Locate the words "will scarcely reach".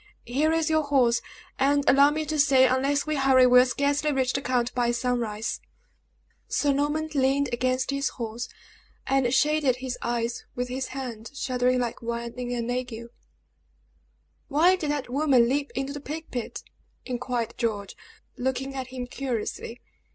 3.59-4.33